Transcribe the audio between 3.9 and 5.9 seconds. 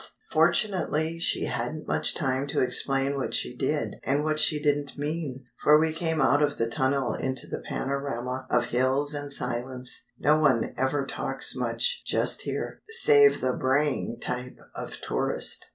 and what she didn't mean, for